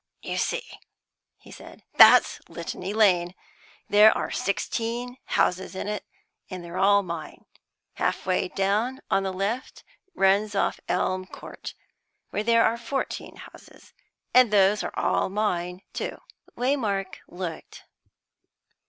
[0.23, 0.65] "You see,"
[1.37, 3.35] he said, "that's Litany Lane.
[3.87, 6.03] There are sixteen houses in it,
[6.49, 7.45] and they're all mine.
[7.93, 9.83] Half way down, on the left,
[10.15, 11.75] runs off Elm Court,
[12.31, 13.93] where there are fourteen houses,
[14.33, 16.17] and those are all mine, too."
[16.57, 17.83] Waymark looked.